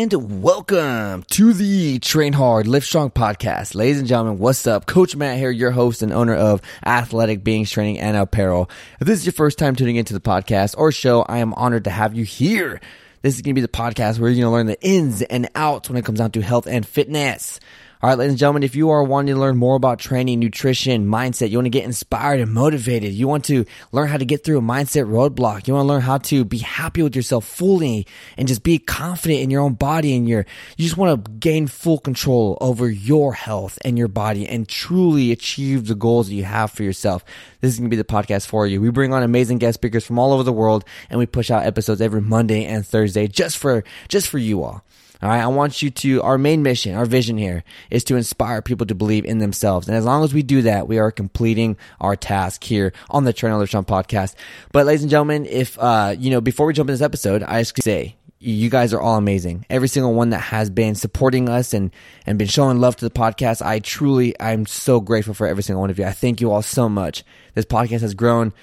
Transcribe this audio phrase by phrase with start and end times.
[0.00, 3.74] and welcome to the Train Hard, Live Strong podcast.
[3.74, 4.86] Ladies and gentlemen, what's up?
[4.86, 8.70] Coach Matt here, your host and owner of Athletic Beings Training and Apparel.
[8.98, 11.84] If this is your first time tuning into the podcast or show, I am honored
[11.84, 12.80] to have you here.
[13.20, 15.50] This is going to be the podcast where you're going to learn the ins and
[15.54, 17.60] outs when it comes down to health and fitness.
[18.02, 21.06] All right, ladies and gentlemen, if you are wanting to learn more about training, nutrition,
[21.06, 24.42] mindset, you want to get inspired and motivated, you want to learn how to get
[24.42, 28.06] through a mindset roadblock, you want to learn how to be happy with yourself fully
[28.38, 30.46] and just be confident in your own body and your,
[30.78, 35.30] you just want to gain full control over your health and your body and truly
[35.30, 37.22] achieve the goals that you have for yourself.
[37.60, 38.80] This is going to be the podcast for you.
[38.80, 41.66] We bring on amazing guest speakers from all over the world and we push out
[41.66, 44.82] episodes every Monday and Thursday just for, just for you all.
[45.22, 45.42] All right.
[45.42, 48.94] I want you to, our main mission, our vision here is to inspire people to
[48.94, 49.86] believe in themselves.
[49.86, 53.32] And as long as we do that, we are completing our task here on the
[53.32, 54.34] Train Live podcast.
[54.72, 57.60] But ladies and gentlemen, if, uh, you know, before we jump in this episode, I
[57.62, 59.66] just say, you guys are all amazing.
[59.68, 61.90] Every single one that has been supporting us and,
[62.24, 63.60] and been showing love to the podcast.
[63.60, 66.06] I truly, I'm so grateful for every single one of you.
[66.06, 67.22] I thank you all so much.
[67.54, 68.54] This podcast has grown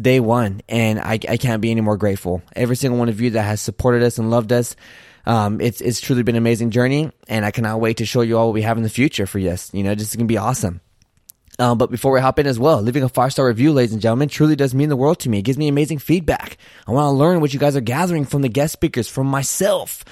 [0.00, 2.42] day one and I, I can't be any more grateful.
[2.56, 4.74] Every single one of you that has supported us and loved us.
[5.28, 8.38] Um, it's it's truly been an amazing journey, and I cannot wait to show you
[8.38, 9.54] all what we have in the future for you.
[9.72, 10.80] You know, this is gonna be awesome.
[11.58, 14.00] Um, but before we hop in as well, leaving a five star review, ladies and
[14.00, 15.40] gentlemen, truly does mean the world to me.
[15.40, 16.56] It gives me amazing feedback.
[16.86, 20.02] I want to learn what you guys are gathering from the guest speakers, from myself.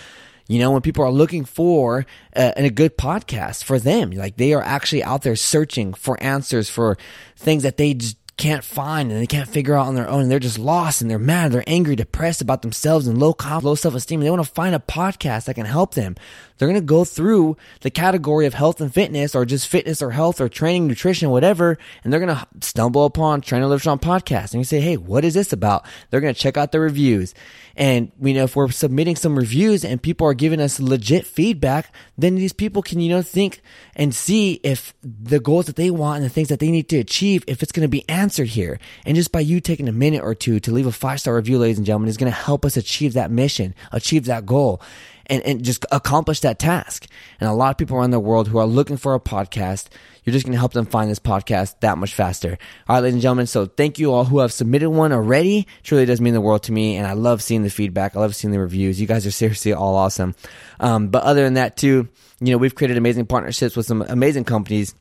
[0.49, 4.53] You know, when people are looking for a, a good podcast for them, like they
[4.53, 6.99] are actually out there searching for answers for
[7.37, 10.31] things that they just can't find and they can't figure out on their own and
[10.31, 14.21] they're just lost and they're mad, they're angry, depressed about themselves and low low self-esteem.
[14.21, 16.17] They want to find a podcast that can help them.
[16.59, 20.11] They're going to go through the category of health and fitness or just fitness or
[20.11, 21.79] health or training, nutrition, whatever.
[22.03, 24.97] And they're going to stumble upon Train to Live Strong podcast and you say, Hey,
[24.97, 25.87] what is this about?
[26.11, 27.35] They're going to check out the reviews.
[27.77, 31.95] And you know, if we're submitting some reviews and people are giving us legit feedback,
[32.17, 33.61] then these people can, you know, think
[33.95, 36.99] and see if the goals that they want and the things that they need to
[36.99, 38.79] achieve, if it's going to be answered here.
[39.05, 41.59] And just by you taking a minute or two to leave a five star review,
[41.59, 44.83] ladies and gentlemen, is going to help us achieve that mission, achieve that goal
[45.27, 47.07] and, and just accomplish that task.
[47.41, 49.89] And a lot of people around the world who are looking for a podcast,
[50.25, 52.59] you're just going to help them find this podcast that much faster.
[52.89, 53.47] All right, ladies and gentlemen.
[53.47, 55.67] So thank you all who have submitted one already.
[55.83, 56.97] Truly does mean the world to me.
[56.97, 58.17] And I love seeing the feedback.
[58.17, 59.01] I love seeing the reviews.
[59.01, 60.35] You guys are seriously all awesome.
[60.81, 62.09] Um, but other than that too,
[62.41, 64.95] you know, we've created amazing partnerships with some amazing companies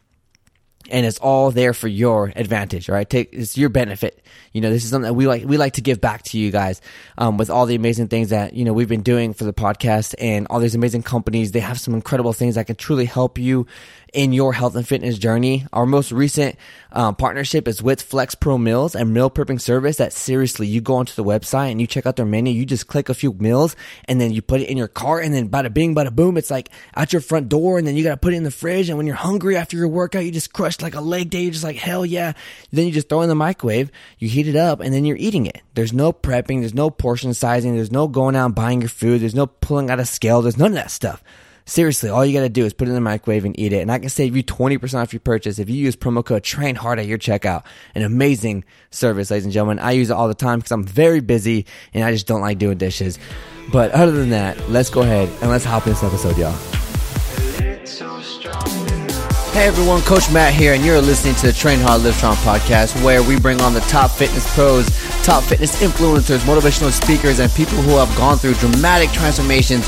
[0.90, 3.10] and it's all there for your advantage, right?
[3.10, 4.24] Take it's your benefit.
[4.54, 5.46] You know, this is something that we like.
[5.46, 6.82] We like to give back to you guys
[7.18, 10.16] um, with all the amazing things that you know we've been doing for the podcast
[10.20, 11.52] and all these amazing companies.
[11.52, 13.68] They have some incredible things that can truly help you
[14.16, 15.68] in your health and fitness journey.
[15.74, 16.56] Our most recent
[16.94, 19.98] um, partnership is with Flex Pro Meals and meal prepping service.
[19.98, 22.54] That seriously, you go onto the website and you check out their menu.
[22.54, 25.34] You just click a few meals and then you put it in your cart and
[25.34, 28.12] then bada bing, bada boom, it's like at your front door and then you got
[28.12, 28.88] to put it in the fridge.
[28.88, 31.42] And when you're hungry after your workout, you just crush like a leg day.
[31.42, 32.32] You're just like, hell yeah.
[32.72, 35.46] Then you just throw in the microwave, you heat it up and then you're eating
[35.46, 35.62] it.
[35.74, 36.62] There's no prepping.
[36.62, 37.76] There's no portion sizing.
[37.76, 39.20] There's no going out and buying your food.
[39.20, 40.42] There's no pulling out a scale.
[40.42, 41.22] There's none of that stuff.
[41.68, 43.82] Seriously, all you got to do is put it in the microwave and eat it.
[43.82, 46.76] And I can save you 20% off your purchase if you use promo code train
[46.76, 47.64] hard at your checkout.
[47.96, 49.80] An amazing service, ladies and gentlemen.
[49.80, 52.60] I use it all the time because I'm very busy and I just don't like
[52.60, 53.18] doing dishes.
[53.72, 56.56] But other than that, let's go ahead and let's hop in this episode, y'all.
[59.56, 63.02] Hey everyone, Coach Matt here, and you're listening to the Train Hard Live Strong podcast,
[63.04, 64.86] where we bring on the top fitness pros,
[65.24, 69.88] top fitness influencers, motivational speakers, and people who have gone through dramatic transformations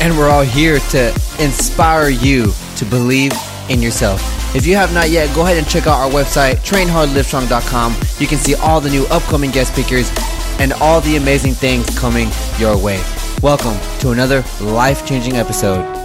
[0.00, 3.32] and we're all here to inspire you to believe
[3.68, 4.22] in yourself.
[4.54, 7.96] If you have not yet, go ahead and check out our website, trainhardlivestrong.com.
[8.18, 10.10] You can see all the new upcoming guest speakers
[10.58, 12.28] and all the amazing things coming
[12.58, 13.02] your way.
[13.42, 15.97] Welcome to another life changing episode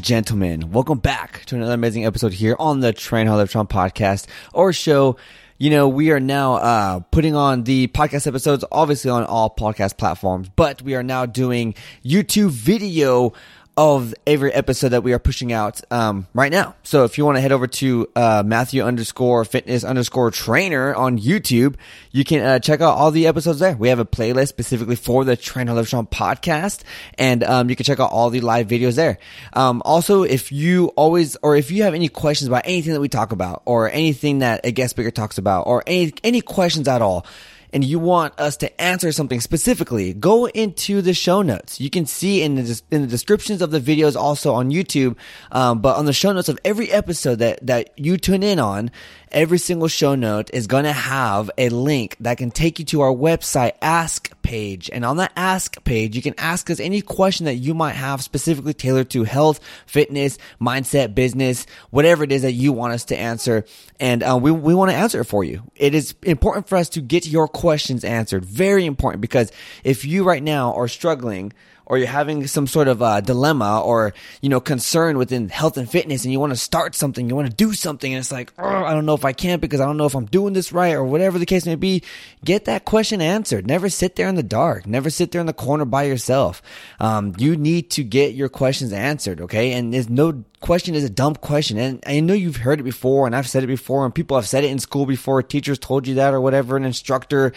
[0.00, 4.26] gentlemen, welcome back to another amazing episode here on the Train Hard Live Strong podcast
[4.52, 5.16] or show.
[5.56, 9.96] You know, we are now uh, putting on the podcast episodes, obviously on all podcast
[9.98, 11.74] platforms, but we are now doing
[12.04, 13.32] YouTube video
[13.78, 16.74] of every episode that we are pushing out um, right now.
[16.82, 21.16] So if you want to head over to uh, Matthew underscore fitness underscore trainer on
[21.16, 21.76] YouTube,
[22.10, 23.76] you can uh, check out all the episodes there.
[23.76, 26.82] We have a playlist specifically for the Trainer Strong podcast,
[27.18, 29.18] and um, you can check out all the live videos there.
[29.52, 33.08] Um, also, if you always or if you have any questions about anything that we
[33.08, 37.00] talk about, or anything that a guest speaker talks about, or any any questions at
[37.00, 37.24] all
[37.72, 41.80] and you want us to answer something specifically, go into the show notes.
[41.80, 45.16] You can see in the in the descriptions of the videos also on YouTube,
[45.52, 48.90] um, but on the show notes of every episode that that you tune in on,
[49.32, 53.00] every single show note is going to have a link that can take you to
[53.00, 54.88] our website ask page.
[54.92, 58.22] And on that ask page, you can ask us any question that you might have
[58.22, 63.16] specifically tailored to health, fitness, mindset, business, whatever it is that you want us to
[63.16, 63.64] answer.
[64.00, 65.62] And uh, we, we want to answer it for you.
[65.76, 68.44] It is important for us to get your questions answered.
[68.44, 69.52] Very important because
[69.84, 71.52] if you right now are struggling
[71.88, 75.90] or you're having some sort of uh, dilemma or you know concern within health and
[75.90, 78.52] fitness and you want to start something you want to do something and it's like
[78.58, 80.72] oh, i don't know if i can't because i don't know if i'm doing this
[80.72, 82.02] right or whatever the case may be
[82.44, 83.66] get that question answered.
[83.66, 84.86] Never sit there in the dark.
[84.86, 86.62] Never sit there in the corner by yourself.
[87.00, 89.72] Um, you need to get your questions answered okay?
[89.72, 91.78] And there's no question is a dumb question.
[91.78, 94.48] And i know you've heard it before and i've said it before and people have
[94.48, 95.42] said it in school before.
[95.42, 97.52] Teachers told you that or whatever an instructor.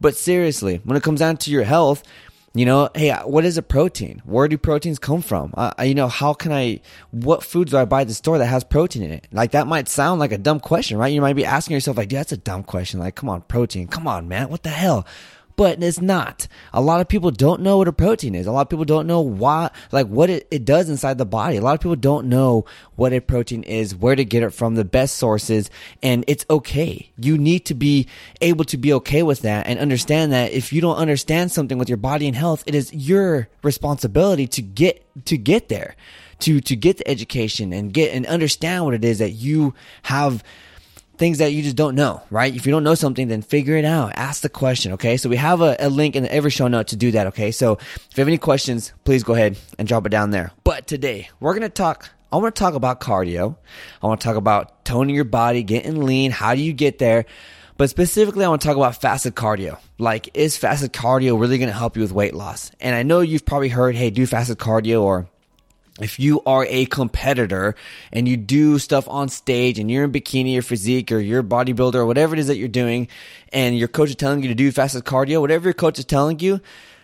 [0.00, 2.02] But seriously when it comes down to your health
[2.58, 4.22] you know, hey, what is a protein?
[4.24, 5.52] Where do proteins come from?
[5.56, 8.46] Uh, you know, how can I, what foods do I buy at the store that
[8.46, 9.28] has protein in it?
[9.30, 11.12] Like that might sound like a dumb question, right?
[11.12, 13.00] You might be asking yourself like, dude, that's a dumb question.
[13.00, 13.86] Like, come on, protein.
[13.86, 14.48] Come on, man.
[14.48, 15.06] What the hell?
[15.58, 16.46] But it's not.
[16.72, 18.46] A lot of people don't know what a protein is.
[18.46, 21.56] A lot of people don't know why, like what it, it does inside the body.
[21.56, 22.64] A lot of people don't know
[22.94, 25.68] what a protein is, where to get it from, the best sources,
[26.00, 27.10] and it's okay.
[27.16, 28.06] You need to be
[28.40, 31.88] able to be okay with that and understand that if you don't understand something with
[31.88, 35.96] your body and health, it is your responsibility to get, to get there.
[36.42, 40.44] To, to get the education and get and understand what it is that you have
[41.18, 42.54] things that you just don't know, right?
[42.54, 44.12] If you don't know something, then figure it out.
[44.14, 45.16] Ask the question, okay?
[45.16, 47.50] So we have a, a, link in every show note to do that, okay?
[47.50, 50.52] So if you have any questions, please go ahead and drop it down there.
[50.64, 53.56] But today, we're gonna talk, I wanna talk about cardio.
[54.02, 56.30] I wanna talk about toning your body, getting lean.
[56.30, 57.26] How do you get there?
[57.76, 59.78] But specifically, I want to talk about fasted cardio.
[59.98, 62.72] Like, is fasted cardio really going to help you with weight loss?
[62.80, 65.28] And I know you've probably heard, hey, do fasted cardio or
[66.00, 67.74] if you are a competitor
[68.12, 71.44] and you do stuff on stage and you're in bikini or physique or you're a
[71.44, 73.08] bodybuilder or whatever it is that you're doing
[73.52, 76.38] and your coach is telling you to do fasted cardio, whatever your coach is telling
[76.40, 76.60] you,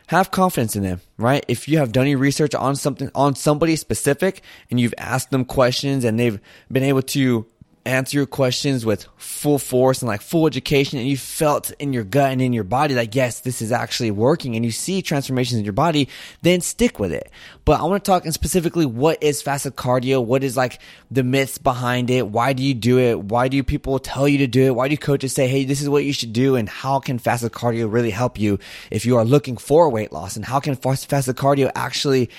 [0.08, 1.44] have confidence in them, right?
[1.48, 5.44] If you have done any research on something, on somebody specific and you've asked them
[5.44, 6.38] questions and they've
[6.70, 7.46] been able to
[7.86, 12.04] answer your questions with full force and like full education and you felt in your
[12.04, 15.58] gut and in your body like yes this is actually working and you see transformations
[15.58, 16.08] in your body
[16.40, 17.30] then stick with it.
[17.64, 20.24] But i want to talk in specifically what is fasted cardio?
[20.24, 22.28] What is like the myths behind it?
[22.28, 23.20] Why do you do it?
[23.20, 24.74] Why do people tell you to do it?
[24.74, 27.52] Why do coaches say hey this is what you should do and how can fasted
[27.52, 28.58] cardio really help you
[28.90, 30.36] if you are looking for weight loss?
[30.36, 32.30] And how can fasted cardio actually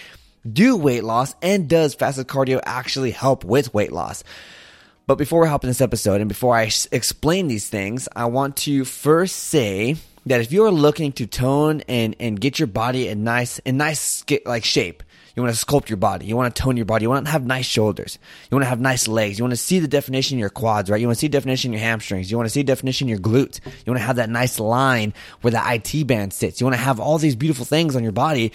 [0.51, 1.35] do weight loss?
[1.43, 4.23] And does fasted cardio actually help with weight loss
[5.07, 8.57] but before we hop in this episode and before I explain these things, I want
[8.57, 13.23] to first say that if you're looking to tone and, and get your body in
[13.23, 15.03] nice, in nice like shape,
[15.35, 16.25] you want to sculpt your body.
[16.25, 17.03] You want to tone your body.
[17.03, 18.17] You want to have nice shoulders.
[18.49, 19.37] You want to have nice legs.
[19.37, 20.99] You want to see the definition in your quads, right?
[20.99, 22.31] You want to see definition in your hamstrings.
[22.31, 23.59] You want to see definition in your glutes.
[23.65, 26.61] You want to have that nice line where the IT band sits.
[26.61, 28.53] You want to have all these beautiful things on your body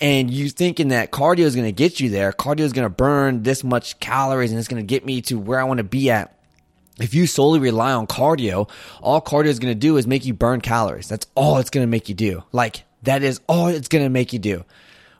[0.00, 2.94] and you thinking that cardio is going to get you there, cardio is going to
[2.94, 5.84] burn this much calories and it's going to get me to where I want to
[5.84, 6.34] be at.
[7.00, 8.68] If you solely rely on cardio,
[9.00, 11.08] all cardio is going to do is make you burn calories.
[11.08, 12.42] That's all it's going to make you do.
[12.52, 14.64] Like that is all it's going to make you do.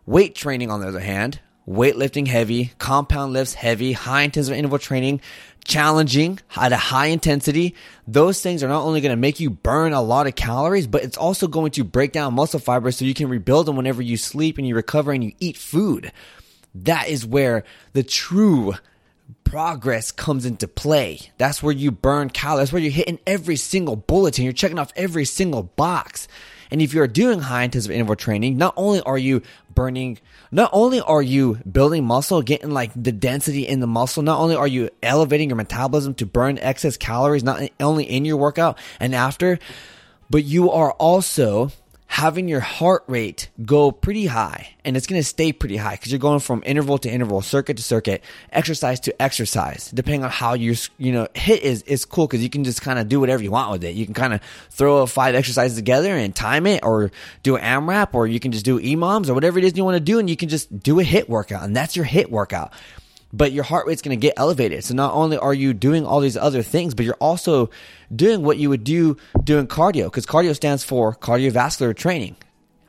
[0.07, 5.21] Weight training, on the other hand, weightlifting heavy, compound lifts heavy, high intensity interval training,
[5.69, 9.93] challenging at a high intensity, those things are not only going to make you burn
[9.93, 13.15] a lot of calories, but it's also going to break down muscle fibers so you
[13.15, 16.11] can rebuild them whenever you sleep and you recover and you eat food.
[16.75, 18.75] That is where the true
[19.45, 21.21] progress comes into play.
[21.37, 22.63] That's where you burn calories.
[22.63, 24.45] That's where you're hitting every single bulletin.
[24.45, 26.29] You're checking off every single box.
[26.71, 29.43] And if you're doing high intensity interval training, not only are you
[29.75, 30.19] burning,
[30.51, 34.57] not only are you building muscle, getting like the density in the muscle, not only
[34.57, 39.15] are you elevating your metabolism to burn excess calories, not only in your workout and
[39.15, 39.59] after,
[40.31, 41.71] but you are also
[42.09, 46.11] having your heart rate go pretty high and it's going to stay pretty high because
[46.11, 50.55] you're going from interval to interval circuit to circuit exercise to exercise depending on how
[50.55, 53.43] you you know HIIT is is cool because you can just kind of do whatever
[53.43, 53.95] you want with it.
[53.95, 57.12] You can kind of throw five exercises together and time it or
[57.43, 59.97] do an amrap or you can just do EMOMs or whatever it is you want
[59.97, 62.73] to do and you can just do a HIIT workout and that's your HIIT workout
[63.32, 64.85] but your heart rate's going to get elevated.
[64.85, 67.70] So not only are you doing all these other things, but you're also
[68.14, 72.37] doing what you would do doing cardio because cardio stands for cardiovascular training.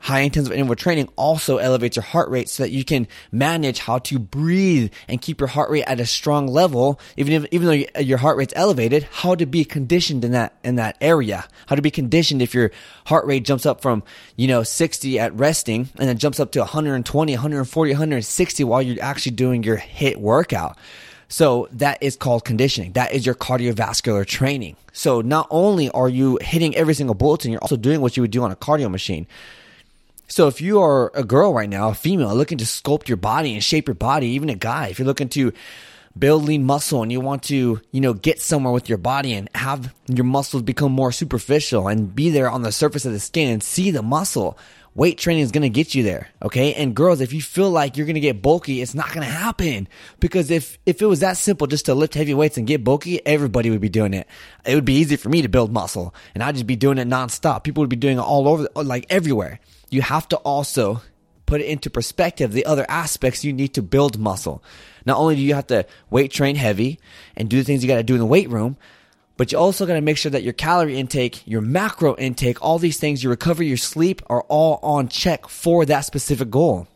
[0.02, 3.98] High intensive interval training also elevates your heart rate so that you can manage how
[3.98, 8.00] to breathe and keep your heart rate at a strong level even if even though
[8.00, 11.82] your heart rate's elevated how to be conditioned in that in that area how to
[11.82, 12.70] be conditioned if your
[13.04, 14.02] heart rate jumps up from
[14.36, 19.04] you know 60 at resting and then jumps up to 120 140 160 while you're
[19.04, 20.78] actually doing your HIIT workout
[21.30, 22.92] so that is called conditioning.
[22.94, 24.76] That is your cardiovascular training.
[24.92, 28.32] So not only are you hitting every single bulletin, you're also doing what you would
[28.32, 29.28] do on a cardio machine.
[30.30, 33.52] So if you are a girl right now, a female looking to sculpt your body
[33.52, 35.52] and shape your body, even a guy, if you're looking to
[36.16, 39.50] build lean muscle and you want to, you know, get somewhere with your body and
[39.56, 43.50] have your muscles become more superficial and be there on the surface of the skin
[43.50, 44.56] and see the muscle,
[44.94, 46.28] weight training is going to get you there.
[46.42, 46.74] Okay.
[46.74, 49.32] And girls, if you feel like you're going to get bulky, it's not going to
[49.32, 49.88] happen
[50.20, 53.24] because if, if it was that simple just to lift heavy weights and get bulky,
[53.26, 54.28] everybody would be doing it.
[54.64, 57.08] It would be easy for me to build muscle and I'd just be doing it
[57.08, 57.64] nonstop.
[57.64, 59.58] People would be doing it all over, like everywhere
[59.90, 61.02] you have to also
[61.46, 64.62] put it into perspective the other aspects you need to build muscle.
[65.04, 67.00] Not only do you have to weight train heavy
[67.36, 68.76] and do the things you got to do in the weight room,
[69.36, 72.78] but you also got to make sure that your calorie intake, your macro intake, all
[72.78, 76.86] these things, your recovery, your sleep are all on check for that specific goal.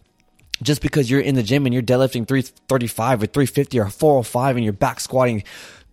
[0.62, 4.64] Just because you're in the gym and you're deadlifting 335 or 350 or 405 and
[4.64, 5.42] you're back squatting,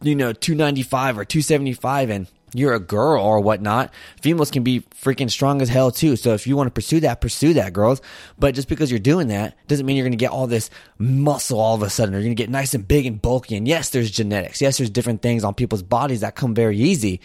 [0.01, 5.29] you know, 295 or 275 and you're a girl or whatnot, females can be freaking
[5.29, 6.15] strong as hell too.
[6.15, 8.01] So if you want to pursue that, pursue that, girls.
[8.38, 11.60] But just because you're doing that doesn't mean you're going to get all this muscle
[11.60, 12.13] all of a sudden.
[12.13, 13.55] You're going to get nice and big and bulky.
[13.55, 14.62] And yes, there's genetics.
[14.62, 17.22] Yes, there's different things on people's bodies that come very easy.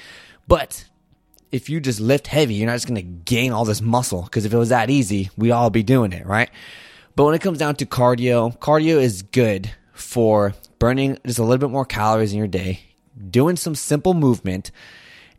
[0.47, 0.85] But
[1.51, 4.23] if you just lift heavy, you're not just going to gain all this muscle.
[4.23, 6.51] Because if it was that easy, we'd all be doing it, right?
[7.17, 11.59] But when it comes down to cardio, cardio is good for burning just a little
[11.59, 12.81] bit more calories in your day,
[13.31, 14.71] doing some simple movement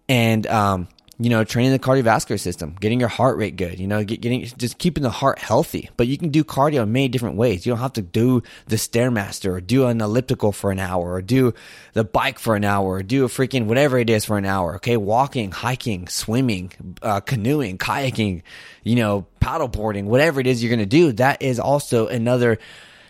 [0.09, 0.87] and um,
[1.19, 4.45] you know, training the cardiovascular system, getting your heart rate good, you know, get, getting
[4.45, 5.89] just keeping the heart healthy.
[5.97, 7.65] But you can do cardio in many different ways.
[7.65, 11.23] You don't have to do the stairmaster or do an elliptical for an hour or
[11.23, 11.55] do
[11.93, 14.75] the bike for an hour or do a freaking whatever it is for an hour.
[14.75, 16.71] Okay, walking, hiking, swimming,
[17.01, 18.43] uh, canoeing, kayaking,
[18.83, 21.13] you know, paddleboarding, whatever it is you're going to do.
[21.13, 22.59] That is also another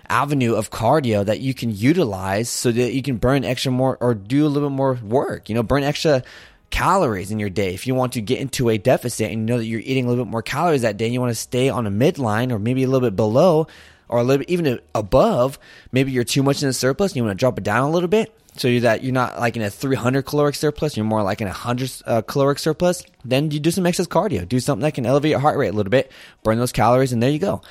[0.10, 4.14] avenue of cardio that you can utilize so that you can burn extra more or
[4.14, 5.50] do a little bit more work.
[5.50, 6.24] You know, burn extra
[6.70, 7.74] calories in your day.
[7.74, 10.10] If you want to get into a deficit and you know that you're eating a
[10.10, 12.60] little bit more calories that day, and you want to stay on a midline or
[12.60, 13.68] maybe a little bit below
[14.10, 15.60] or a little bit even above,
[15.92, 17.92] maybe you're too much in the surplus and you want to drop it down a
[17.92, 18.34] little bit.
[18.56, 21.48] So you're that you're not like in a 300 caloric surplus, you're more like in
[21.48, 23.04] a 100 uh, caloric surplus.
[23.24, 25.74] Then you do some excess cardio, do something that can elevate your heart rate a
[25.74, 26.12] little bit,
[26.44, 27.62] burn those calories, and there you go.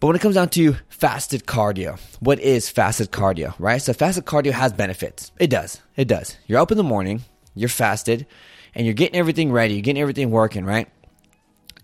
[0.00, 3.82] But when it comes down to fasted cardio, what is fasted cardio, right?
[3.82, 5.32] So fasted cardio has benefits.
[5.40, 5.80] It does.
[5.96, 6.36] It does.
[6.46, 7.22] You're up in the morning,
[7.58, 8.26] you're fasted,
[8.74, 10.88] and you're getting everything ready, you're getting everything working, right?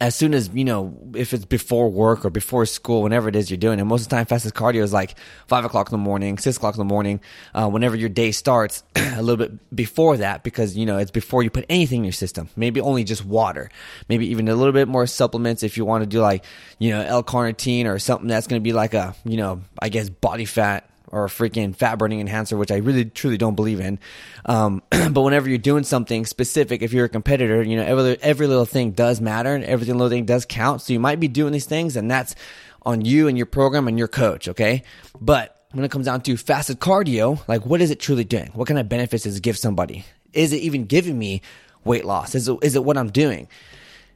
[0.00, 3.48] As soon as, you know, if it's before work or before school, whenever it is
[3.48, 5.14] you're doing it, most of the time fasted cardio is like
[5.46, 7.20] 5 o'clock in the morning, 6 o'clock in the morning,
[7.54, 11.44] uh, whenever your day starts, a little bit before that, because, you know, it's before
[11.44, 12.48] you put anything in your system.
[12.56, 13.70] Maybe only just water.
[14.08, 16.44] Maybe even a little bit more supplements if you want to do like,
[16.80, 20.08] you know, L-carnitine or something that's going to be like a, you know, I guess
[20.08, 23.98] body fat or a freaking fat burning enhancer, which I really truly don't believe in.
[24.46, 28.46] Um, but whenever you're doing something specific, if you're a competitor, you know every every
[28.46, 30.82] little thing does matter and every little thing does count.
[30.82, 32.34] So you might be doing these things, and that's
[32.82, 34.48] on you and your program and your coach.
[34.48, 34.82] Okay,
[35.20, 38.50] but when it comes down to fasted cardio, like what is it truly doing?
[38.54, 40.04] What kind of benefits does it give somebody?
[40.32, 41.42] Is it even giving me
[41.84, 42.34] weight loss?
[42.34, 43.48] Is it, is it what I'm doing?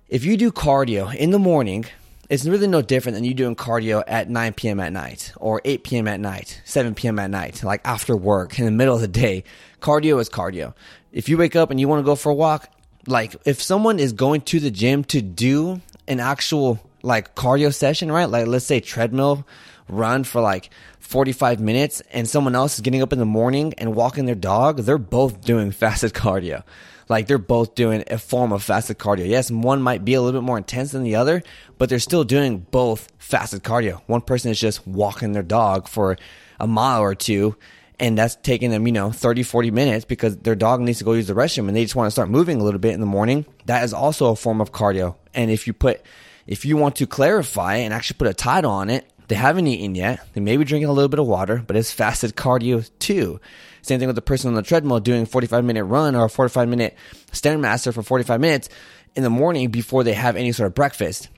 [0.08, 1.84] If you do cardio in the morning,
[2.28, 4.80] it's really no different than you doing cardio at 9 p.m.
[4.80, 6.08] at night or 8 p.m.
[6.08, 7.18] at night, 7 p.m.
[7.18, 9.44] at night, like after work in the middle of the day.
[9.80, 10.74] Cardio is cardio.
[11.10, 12.68] If you wake up and you want to go for a walk,
[13.06, 18.12] like if someone is going to the gym to do an actual like cardio session,
[18.12, 18.26] right?
[18.26, 19.46] Like let's say treadmill
[19.88, 20.70] run for like
[21.00, 24.80] 45 minutes and someone else is getting up in the morning and walking their dog,
[24.80, 26.62] they're both doing fasted cardio.
[27.08, 29.26] Like they're both doing a form of fasted cardio.
[29.26, 31.42] Yes, one might be a little bit more intense than the other,
[31.78, 34.02] but they're still doing both fasted cardio.
[34.06, 36.18] One person is just walking their dog for
[36.60, 37.56] a mile or two
[38.00, 41.14] and that's taking them, you know, 30, 40 minutes because their dog needs to go
[41.14, 43.06] use the restroom and they just want to start moving a little bit in the
[43.06, 43.44] morning.
[43.66, 45.16] That is also a form of cardio.
[45.34, 46.02] And if you put,
[46.46, 49.94] if you want to clarify and actually put a title on it, they haven't eaten
[49.94, 50.26] yet.
[50.32, 53.40] They may be drinking a little bit of water, but it's fasted cardio too.
[53.82, 56.30] Same thing with the person on the treadmill doing a 45 minute run or a
[56.30, 56.96] 45 minute
[57.32, 58.68] stairmaster for 45 minutes
[59.14, 61.28] in the morning before they have any sort of breakfast.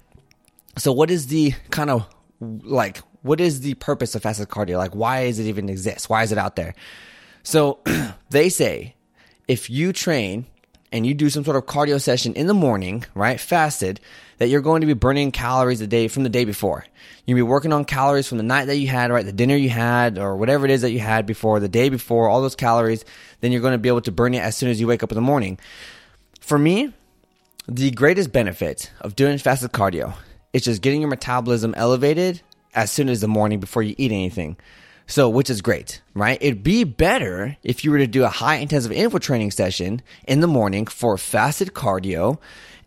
[0.79, 2.07] So what is the kind of
[2.41, 4.79] like what is the purpose of fasted cardio?
[4.79, 6.09] Like why does it even exist?
[6.09, 6.75] Why is it out there?
[7.43, 7.81] So
[8.31, 8.95] they say
[9.49, 10.47] if you train
[10.93, 13.39] and you do some sort of cardio session in the morning, right?
[13.39, 14.01] Fasted,
[14.39, 16.85] that you're going to be burning calories the day from the day before.
[17.27, 19.25] You'll be working on calories from the night that you had, right?
[19.25, 22.29] The dinner you had or whatever it is that you had before, the day before,
[22.29, 23.05] all those calories.
[23.41, 25.13] Then you're going to be able to burn it as soon as you wake up
[25.13, 25.59] in the morning.
[26.41, 26.93] For me,
[27.69, 30.15] the greatest benefit of doing fasted cardio
[30.53, 32.41] is just getting your metabolism elevated
[32.75, 34.57] as soon as the morning before you eat anything.
[35.11, 36.39] So, which is great, right?
[36.41, 40.39] It'd be better if you were to do a high intensive interval training session in
[40.39, 42.39] the morning for fasted cardio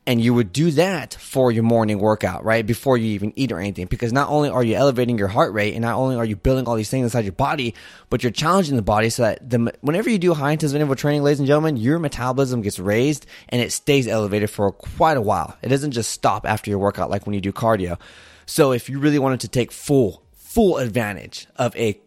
[0.07, 2.65] and you would do that for your morning workout, right?
[2.65, 3.87] Before you even eat or anything.
[3.87, 6.65] Because not only are you elevating your heart rate and not only are you building
[6.65, 7.75] all these things inside your body,
[8.09, 11.23] but you're challenging the body so that the, whenever you do high intensive interval training,
[11.23, 15.57] ladies and gentlemen, your metabolism gets raised and it stays elevated for quite a while.
[15.61, 17.99] It doesn't just stop after your workout like when you do cardio.
[18.45, 21.99] So if you really wanted to take full, full advantage of a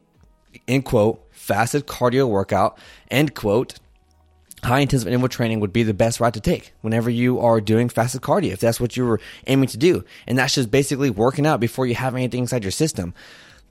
[0.67, 2.79] end quote, fasted cardio workout,
[3.11, 3.79] end quote,
[4.65, 7.89] high intensive interval training would be the best route to take whenever you are doing
[7.89, 10.05] fasted cardio, if that's what you were aiming to do.
[10.27, 13.15] And that's just basically working out before you have anything inside your system.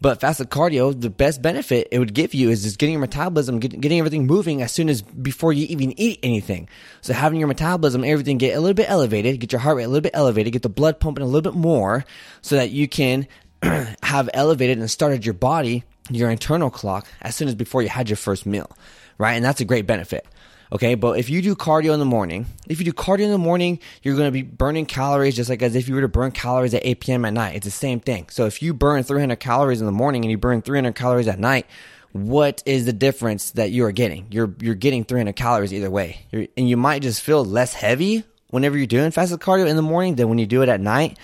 [0.01, 3.59] But fasted cardio, the best benefit it would give you is just getting your metabolism,
[3.59, 6.67] get, getting everything moving as soon as before you even eat anything.
[7.01, 9.87] So having your metabolism, everything get a little bit elevated, get your heart rate a
[9.87, 12.05] little bit elevated, get the blood pumping a little bit more
[12.41, 13.27] so that you can
[14.03, 18.09] have elevated and started your body your internal clock as soon as before you had
[18.09, 18.69] your first meal,
[19.17, 19.33] right?
[19.33, 20.25] And that's a great benefit.
[20.71, 23.37] Okay, but if you do cardio in the morning, if you do cardio in the
[23.37, 26.73] morning, you're to be burning calories just like as if you were to burn calories
[26.73, 27.25] at 8 p.m.
[27.25, 27.55] at night.
[27.55, 28.27] It's the same thing.
[28.29, 31.39] So if you burn 300 calories in the morning and you burn 300 calories at
[31.39, 31.67] night,
[32.13, 34.27] what is the difference that you are getting?
[34.31, 38.23] You're you're getting 300 calories either way, you're, and you might just feel less heavy
[38.49, 41.19] whenever you're doing fasted cardio in the morning than when you do it at night.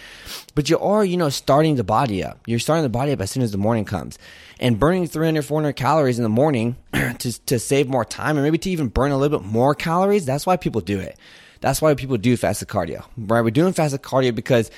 [0.54, 2.40] But you are, you know, starting the body up.
[2.46, 4.20] You're starting the body up as soon as the morning comes.
[4.62, 8.60] And burning 300, 400 calories in the morning to, to save more time and maybe
[8.60, 11.18] to even burn a little bit more calories, that's why people do it.
[11.60, 13.42] That's why people do fasted cardio, right?
[13.42, 14.72] We're doing fasted cardio because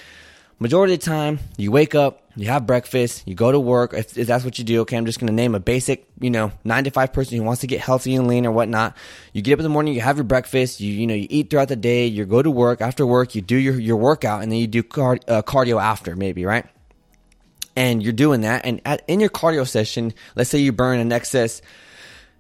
[0.60, 4.18] majority of the time you wake up you have breakfast you go to work if,
[4.18, 6.52] if that's what you do okay i'm just going to name a basic you know
[6.64, 8.96] nine to five person who wants to get healthy and lean or whatnot
[9.34, 11.50] you get up in the morning you have your breakfast you you know you eat
[11.50, 14.52] throughout the day you go to work after work you do your, your workout and
[14.52, 16.66] then you do uh, cardio after maybe right
[17.76, 21.12] and you're doing that and at, in your cardio session let's say you burn an
[21.12, 21.62] excess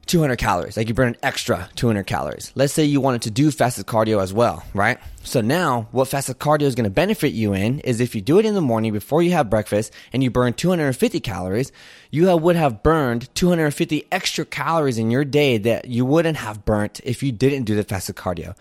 [0.05, 2.51] 200 calories, like you burn an extra 200 calories.
[2.55, 4.97] Let's say you wanted to do fasted cardio as well, right?
[5.23, 8.37] So now what fasted cardio is going to benefit you in is if you do
[8.37, 11.71] it in the morning before you have breakfast and you burn 250 calories,
[12.11, 16.99] you would have burned 250 extra calories in your day that you wouldn't have burnt
[17.05, 18.55] if you didn't do the fasted cardio.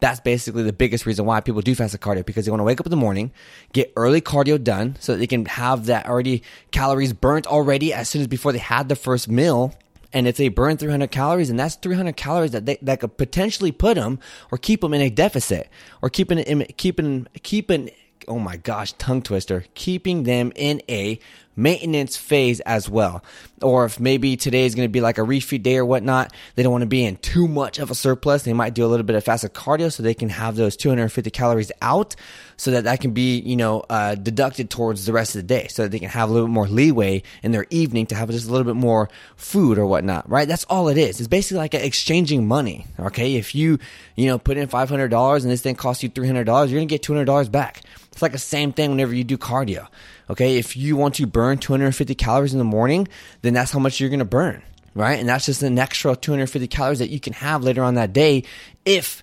[0.00, 2.80] That's basically the biggest reason why people do fasted cardio because they want to wake
[2.80, 3.32] up in the morning,
[3.72, 8.08] get early cardio done so that they can have that already calories burnt already as
[8.08, 9.74] soon as before they had the first meal.
[10.12, 13.72] And if they burn 300 calories, and that's 300 calories that they, that could potentially
[13.72, 14.18] put them
[14.50, 15.68] or keep them in a deficit
[16.00, 17.90] or keeping in keeping keeping
[18.26, 21.18] oh my gosh tongue twister keeping them in a
[21.58, 23.22] maintenance phase as well.
[23.60, 26.62] Or if maybe today is going to be like a refeed day or whatnot, they
[26.62, 28.44] don't want to be in too much of a surplus.
[28.44, 31.30] They might do a little bit of fasted cardio so they can have those 250
[31.30, 32.14] calories out
[32.56, 35.66] so that that can be, you know, uh, deducted towards the rest of the day
[35.68, 38.30] so that they can have a little bit more leeway in their evening to have
[38.30, 40.46] just a little bit more food or whatnot, right?
[40.46, 41.18] That's all it is.
[41.18, 42.86] It's basically like exchanging money.
[43.00, 43.34] Okay.
[43.34, 43.78] If you,
[44.14, 47.02] you know, put in $500 and this thing costs you $300, you're going to get
[47.02, 47.82] $200 back.
[48.12, 49.86] It's like the same thing whenever you do cardio.
[50.30, 50.58] Okay.
[50.58, 53.08] If you want to burn 250 calories in the morning,
[53.42, 54.62] then that's how much you're going to burn.
[54.94, 55.18] Right.
[55.18, 58.44] And that's just an extra 250 calories that you can have later on that day
[58.84, 59.22] if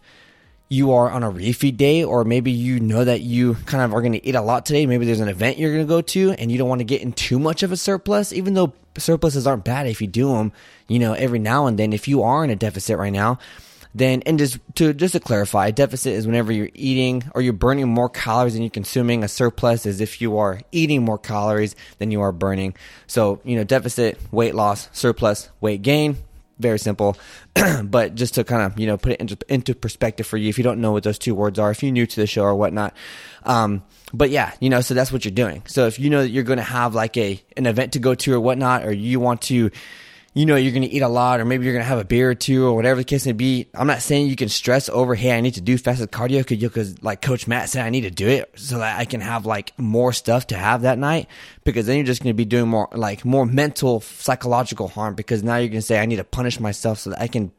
[0.70, 4.02] you are on a refeed day, or maybe you know that you kind of are
[4.02, 4.86] going to eat a lot today.
[4.86, 7.02] Maybe there's an event you're going to go to and you don't want to get
[7.02, 10.52] in too much of a surplus, even though surpluses aren't bad if you do them,
[10.88, 11.94] you know, every now and then.
[11.94, 13.38] If you are in a deficit right now,
[13.96, 17.54] then and just to just to clarify, a deficit is whenever you're eating or you're
[17.54, 19.24] burning more calories than you're consuming.
[19.24, 22.76] A surplus is if you are eating more calories than you are burning.
[23.08, 26.18] So you know, deficit, weight loss, surplus, weight gain.
[26.60, 27.18] Very simple,
[27.84, 30.58] but just to kind of you know put it into, into perspective for you, if
[30.58, 32.56] you don't know what those two words are, if you're new to the show or
[32.56, 32.94] whatnot,
[33.44, 35.64] um, but yeah, you know, so that's what you're doing.
[35.68, 38.16] So if you know that you're going to have like a an event to go
[38.16, 39.70] to or whatnot, or you want to
[40.36, 42.06] you know you're going to eat a lot or maybe you're going to have a
[42.06, 43.68] beer or two or whatever the case may be.
[43.74, 47.02] I'm not saying you can stress over hey i need to do fasted cardio because
[47.02, 49.78] like coach matt said i need to do it so that i can have like
[49.80, 51.28] more stuff to have that night
[51.64, 55.42] because then you're just going to be doing more like more mental psychological harm because
[55.42, 57.52] now you're going to say i need to punish myself so that i can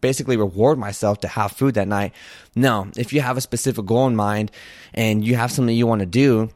[0.00, 2.12] basically reward myself to have food that night.
[2.54, 4.50] No if you have a specific goal in mind
[4.94, 6.50] and you have something you want to do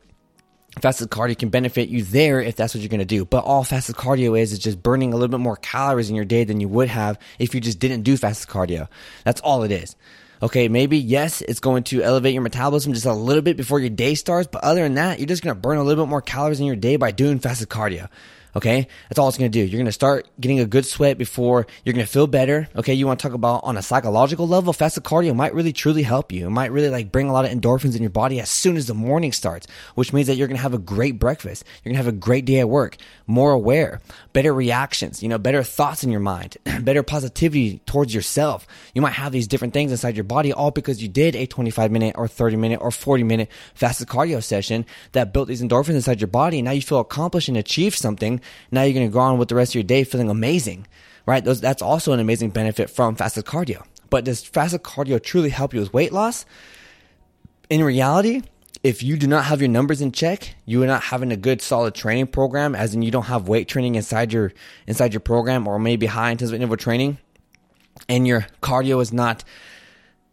[0.80, 3.24] fasted cardio can benefit you there if that's what you're going to do.
[3.24, 6.24] But all fasted cardio is is just burning a little bit more calories in your
[6.24, 8.88] day than you would have if you just didn't do fasted cardio.
[9.24, 9.96] That's all it is.
[10.42, 13.90] Okay, maybe yes, it's going to elevate your metabolism just a little bit before your
[13.90, 16.22] day starts, but other than that, you're just going to burn a little bit more
[16.22, 18.09] calories in your day by doing fasted cardio.
[18.56, 18.88] Okay.
[19.08, 19.64] That's all it's going to do.
[19.64, 22.68] You're going to start getting a good sweat before you're going to feel better.
[22.76, 22.94] Okay.
[22.94, 26.32] You want to talk about on a psychological level, fasted cardio might really truly help
[26.32, 26.46] you.
[26.46, 28.86] It might really like bring a lot of endorphins in your body as soon as
[28.86, 31.64] the morning starts, which means that you're going to have a great breakfast.
[31.82, 34.00] You're going to have a great day at work, more aware,
[34.32, 38.66] better reactions, you know, better thoughts in your mind, better positivity towards yourself.
[38.94, 41.90] You might have these different things inside your body all because you did a 25
[41.90, 46.20] minute or 30 minute or 40 minute fasted cardio session that built these endorphins inside
[46.20, 46.58] your body.
[46.58, 48.39] And now you feel accomplished and achieved something
[48.70, 50.87] now you're going to go on with the rest of your day feeling amazing,
[51.26, 51.44] right?
[51.44, 53.85] Those, that's also an amazing benefit from fasted cardio.
[54.11, 56.44] But does fasted cardio truly help you with weight loss?
[57.68, 58.42] In reality,
[58.83, 61.61] if you do not have your numbers in check, you are not having a good
[61.61, 64.53] solid training program, as in you don't have weight training inside your
[64.87, 67.18] inside your program, or maybe high intensive interval training,
[68.09, 69.44] and your cardio is not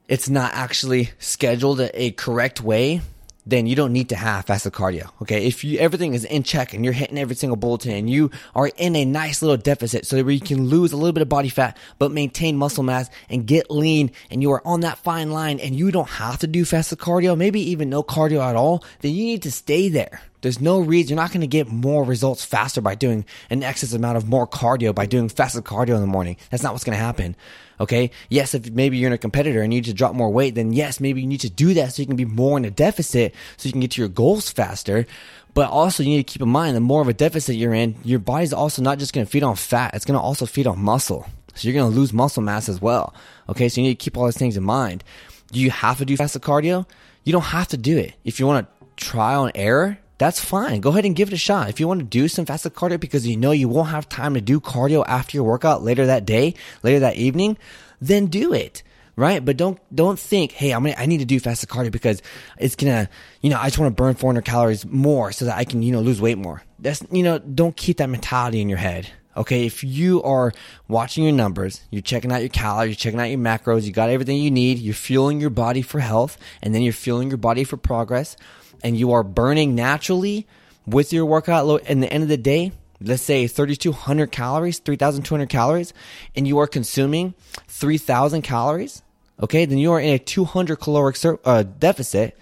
[0.07, 3.01] it's not actually scheduled a correct way,
[3.47, 5.09] then you don't need to have fasted cardio.
[5.21, 5.47] Okay.
[5.47, 8.67] If you, everything is in check and you're hitting every single bulletin and you are
[8.77, 11.49] in a nice little deficit so that you can lose a little bit of body
[11.49, 15.59] fat, but maintain muscle mass and get lean and you are on that fine line
[15.59, 19.13] and you don't have to do fasted cardio, maybe even no cardio at all, then
[19.13, 20.21] you need to stay there.
[20.41, 23.93] There's no reason you're not going to get more results faster by doing an excess
[23.93, 26.37] amount of more cardio by doing fasted cardio in the morning.
[26.51, 27.35] That's not what's going to happen.
[27.79, 28.11] Okay.
[28.29, 30.73] Yes, if maybe you're in a competitor and you need to drop more weight, then
[30.73, 33.33] yes, maybe you need to do that so you can be more in a deficit
[33.57, 35.05] so you can get to your goals faster.
[35.53, 37.95] But also you need to keep in mind the more of a deficit you're in,
[38.03, 39.95] your body's also not just going to feed on fat.
[39.95, 41.25] It's going to also feed on muscle.
[41.55, 43.15] So you're going to lose muscle mass as well.
[43.49, 43.69] Okay.
[43.69, 45.03] So you need to keep all those things in mind.
[45.51, 46.85] Do you have to do fasted cardio?
[47.23, 48.13] You don't have to do it.
[48.23, 50.81] If you want to try and error, that's fine.
[50.81, 51.69] Go ahead and give it a shot.
[51.69, 54.33] If you want to do some fasted cardio because you know you won't have time
[54.33, 57.57] to do cardio after your workout later that day, later that evening,
[58.01, 58.83] then do it.
[59.15, 59.43] Right.
[59.43, 62.21] But don't, don't think, Hey, I'm gonna, I need to do fasted cardio because
[62.59, 63.09] it's gonna,
[63.41, 65.91] you know, I just want to burn 400 calories more so that I can, you
[65.91, 66.61] know, lose weight more.
[66.77, 69.09] That's, you know, don't keep that mentality in your head.
[69.35, 70.51] Okay, if you are
[70.87, 74.09] watching your numbers, you're checking out your calories, you're checking out your macros, you got
[74.09, 77.63] everything you need, you're fueling your body for health, and then you're fueling your body
[77.63, 78.35] for progress,
[78.83, 80.47] and you are burning naturally
[80.85, 85.49] with your workout load, and the end of the day, let's say 3,200 calories, 3,200
[85.49, 85.93] calories,
[86.35, 87.33] and you are consuming
[87.67, 89.01] 3,000 calories,
[89.41, 92.37] okay, then you are in a 200 caloric sur- uh, deficit,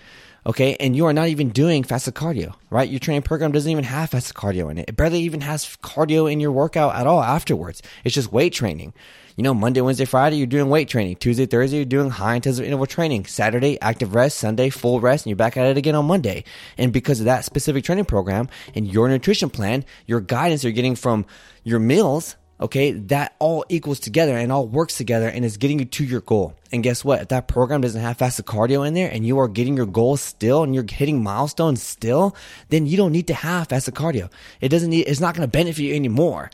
[0.45, 2.89] okay, and you are not even doing fasted cardio, right?
[2.89, 4.89] Your training program doesn't even have fasted cardio in it.
[4.89, 7.81] It barely even has cardio in your workout at all afterwards.
[8.03, 8.93] It's just weight training.
[9.35, 11.17] You know, Monday, Wednesday, Friday, you're doing weight training.
[11.17, 13.25] Tuesday, Thursday, you're doing high intensive interval training.
[13.25, 14.37] Saturday, active rest.
[14.37, 16.45] Sunday, full rest, and you're back at it again on Monday.
[16.77, 20.95] And because of that specific training program and your nutrition plan, your guidance you're getting
[20.95, 21.25] from
[21.65, 25.85] your meals, okay, that all equals together and all works together and is getting you
[25.85, 26.53] to your goal.
[26.71, 27.21] And guess what?
[27.21, 30.21] If that program doesn't have fasted cardio in there and you are getting your goals
[30.21, 32.35] still and you're hitting milestones still,
[32.69, 34.29] then you don't need to have fasted cardio.
[34.61, 36.49] It doesn't need, it's not going to benefit you anymore.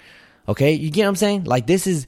[0.48, 0.74] Okay.
[0.74, 1.44] You get what I'm saying?
[1.44, 2.08] Like this is,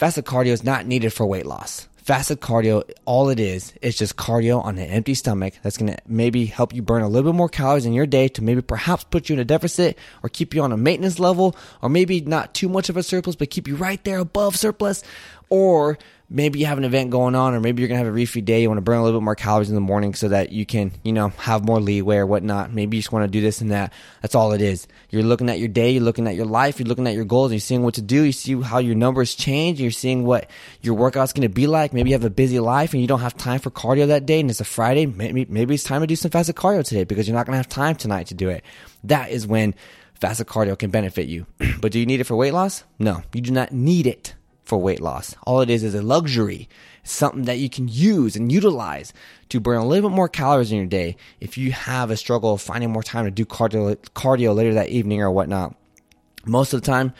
[0.00, 1.86] Fasted cardio is not needed for weight loss.
[2.10, 5.98] Fasted cardio, all it is, is just cardio on an empty stomach that's going to
[6.08, 9.04] maybe help you burn a little bit more calories in your day to maybe perhaps
[9.04, 12.52] put you in a deficit or keep you on a maintenance level or maybe not
[12.52, 15.04] too much of a surplus, but keep you right there above surplus.
[15.50, 15.98] Or
[16.30, 18.62] maybe you have an event going on, or maybe you're gonna have a refeed day.
[18.62, 20.64] You want to burn a little bit more calories in the morning so that you
[20.64, 22.72] can, you know, have more leeway or whatnot.
[22.72, 23.92] Maybe you just want to do this and that.
[24.22, 24.86] That's all it is.
[25.10, 27.50] You're looking at your day, you're looking at your life, you're looking at your goals,
[27.50, 28.22] and you're seeing what to do.
[28.22, 29.80] You see how your numbers change.
[29.80, 30.48] You're seeing what
[30.80, 31.92] your workout's gonna be like.
[31.92, 34.40] Maybe you have a busy life and you don't have time for cardio that day,
[34.40, 35.06] and it's a Friday.
[35.06, 37.68] Maybe maybe it's time to do some fasted cardio today because you're not gonna have
[37.68, 38.64] time tonight to do it.
[39.04, 39.74] That is when
[40.20, 41.46] fasted cardio can benefit you.
[41.80, 42.84] but do you need it for weight loss?
[42.98, 45.34] No, you do not need it for weight loss.
[45.46, 46.68] All it is is a luxury,
[47.02, 49.12] something that you can use and utilize
[49.48, 52.54] to burn a little bit more calories in your day if you have a struggle
[52.54, 55.74] of finding more time to do cardio, cardio later that evening or whatnot.
[56.46, 57.12] Most of the time,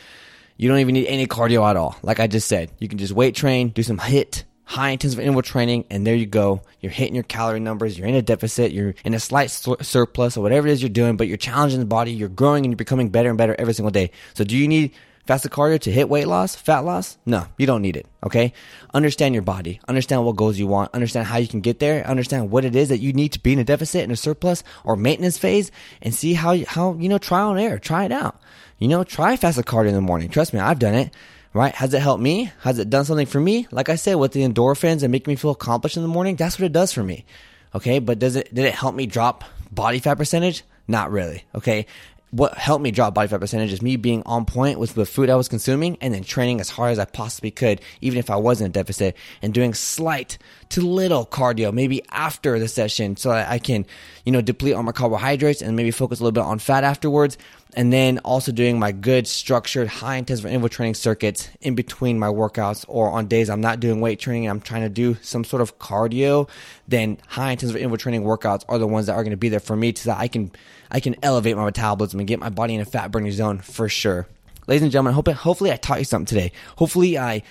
[0.56, 1.96] you don't even need any cardio at all.
[2.02, 5.42] Like I just said, you can just weight train, do some HIIT, high intensive interval
[5.42, 6.62] training, and there you go.
[6.80, 7.98] You're hitting your calorie numbers.
[7.98, 8.70] You're in a deficit.
[8.70, 11.86] You're in a slight surplus or whatever it is you're doing, but you're challenging the
[11.86, 12.12] body.
[12.12, 14.12] You're growing and you're becoming better and better every single day.
[14.34, 14.92] So do you need
[15.30, 17.16] Fasted cardio to hit weight loss, fat loss?
[17.24, 18.04] No, you don't need it.
[18.26, 18.52] Okay.
[18.92, 19.78] Understand your body.
[19.86, 20.92] Understand what goals you want.
[20.92, 22.04] Understand how you can get there.
[22.04, 24.64] Understand what it is that you need to be in a deficit, in a surplus
[24.82, 25.70] or maintenance phase
[26.02, 27.78] and see how, how, you know, trial and error.
[27.78, 28.40] Try it out.
[28.80, 30.30] You know, try fasted cardio in the morning.
[30.30, 31.14] Trust me, I've done it.
[31.54, 31.76] Right?
[31.76, 32.50] Has it helped me?
[32.62, 33.68] Has it done something for me?
[33.70, 36.58] Like I said, with the endorphins and making me feel accomplished in the morning, that's
[36.58, 37.24] what it does for me.
[37.72, 38.00] Okay.
[38.00, 40.64] But does it, did it help me drop body fat percentage?
[40.88, 41.44] Not really.
[41.54, 41.86] Okay
[42.30, 45.30] what helped me drop body fat percentage is me being on point with the food
[45.30, 48.36] I was consuming and then training as hard as I possibly could, even if I
[48.36, 50.38] was in a deficit, and doing slight
[50.70, 53.84] to little cardio, maybe after the session, so that I can,
[54.24, 57.36] you know, deplete all my carbohydrates and maybe focus a little bit on fat afterwards.
[57.74, 62.26] And then also doing my good structured high intensity interval training circuits in between my
[62.26, 65.44] workouts or on days I'm not doing weight training and I'm trying to do some
[65.44, 66.48] sort of cardio,
[66.88, 69.60] then high intensity interval training workouts are the ones that are going to be there
[69.60, 70.50] for me so that I can
[70.90, 73.88] I can elevate my metabolism and get my body in a fat burning zone for
[73.88, 74.26] sure.
[74.66, 76.52] Ladies and gentlemen, hope, hopefully I taught you something today.
[76.76, 77.42] Hopefully I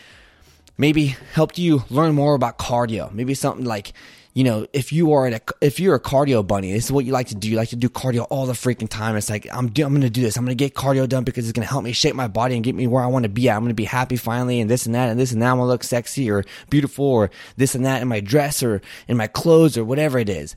[0.77, 3.11] maybe helped you learn more about cardio.
[3.11, 3.93] Maybe something like,
[4.33, 7.11] you know, if you are a, if you're a cardio bunny, this is what you
[7.11, 7.49] like to do.
[7.49, 9.15] You like to do cardio all the freaking time.
[9.17, 10.37] It's like I'm do, I'm going to do this.
[10.37, 12.55] I'm going to get cardio done because it's going to help me shape my body
[12.55, 13.55] and get me where I want to be at.
[13.55, 15.49] I'm going to be happy finally, and this and that and this and that.
[15.49, 18.81] I'm going to look sexy or beautiful or this and that in my dress or
[19.07, 20.55] in my clothes or whatever it is.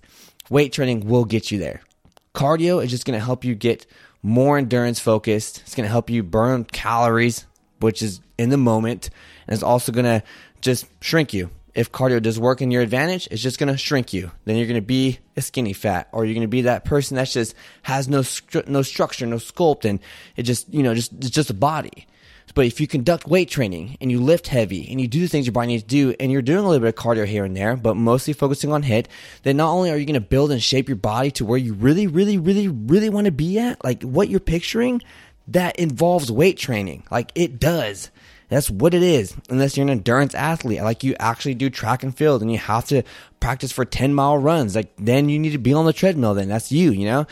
[0.51, 1.81] Weight training will get you there.
[2.35, 3.87] Cardio is just going to help you get
[4.23, 5.61] more endurance focused.
[5.61, 7.47] It's going to help you burn calories,
[7.81, 9.11] which is in the moment,
[9.47, 10.23] and it's also going to
[10.61, 11.51] just shrink you.
[11.75, 14.31] If cardio does work in your advantage, it's just going to shrink you.
[14.45, 17.16] Then you're going to be a skinny fat, or you're going to be that person
[17.16, 18.23] that just has no
[18.66, 19.99] no structure, no sculpt, and
[20.37, 22.07] it just you know just it's just a body.
[22.55, 25.47] But if you conduct weight training and you lift heavy and you do the things
[25.47, 27.57] your body needs to do and you're doing a little bit of cardio here and
[27.57, 29.07] there, but mostly focusing on HIIT,
[29.43, 31.73] then not only are you going to build and shape your body to where you
[31.75, 35.01] really, really, really, really want to be at, like what you're picturing,
[35.49, 37.05] that involves weight training.
[37.11, 38.11] Like it does.
[38.49, 39.35] That's what it is.
[39.49, 42.85] Unless you're an endurance athlete, like you actually do track and field and you have
[42.89, 43.03] to
[43.41, 46.49] practice for 10 mile runs, like then you need to be on the treadmill then.
[46.49, 47.27] That's you, you know,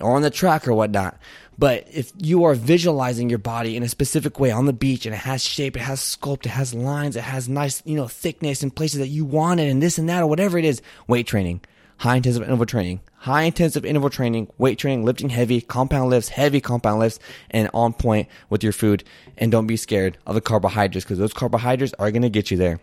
[0.00, 1.16] or on the track or whatnot.
[1.58, 5.14] But if you are visualizing your body in a specific way on the beach and
[5.14, 8.62] it has shape, it has sculpt, it has lines, it has nice, you know, thickness
[8.62, 11.26] in places that you want it and this and that or whatever it is, weight
[11.26, 11.60] training,
[11.98, 16.60] high intensive interval training, high intensive interval training, weight training, lifting heavy, compound lifts, heavy
[16.60, 19.04] compound lifts, and on point with your food.
[19.38, 22.56] And don't be scared of the carbohydrates because those carbohydrates are going to get you
[22.56, 22.80] there.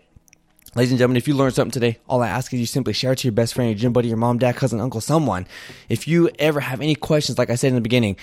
[0.74, 3.12] Ladies and gentlemen, if you learned something today, all I ask is you simply share
[3.12, 5.46] it to your best friend, your gym buddy, your mom, dad, cousin, uncle, someone.
[5.90, 8.16] If you ever have any questions, like I said in the beginning,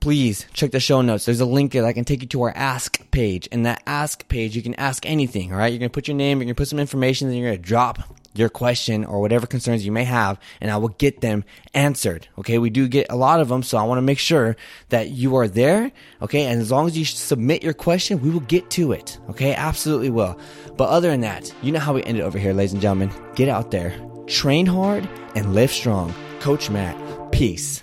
[0.00, 1.24] please check the show notes.
[1.24, 3.48] There's a link there that can take you to our ask page.
[3.50, 5.72] And that ask page, you can ask anything, all right?
[5.72, 7.62] You're going to put your name, you're going to put some information, then you're going
[7.62, 7.98] to drop
[8.34, 12.28] your question or whatever concerns you may have, and I will get them answered.
[12.38, 12.58] Okay.
[12.58, 13.62] We do get a lot of them.
[13.62, 14.56] So I want to make sure
[14.90, 15.90] that you are there.
[16.22, 16.44] Okay.
[16.44, 19.18] And as long as you submit your question, we will get to it.
[19.30, 19.54] Okay.
[19.54, 20.38] Absolutely will.
[20.76, 23.10] But other than that, you know how we end it over here, ladies and gentlemen.
[23.34, 26.14] Get out there, train hard, and live strong.
[26.40, 27.82] Coach Matt, peace.